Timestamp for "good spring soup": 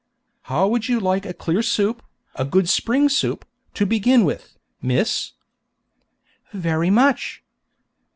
2.43-3.45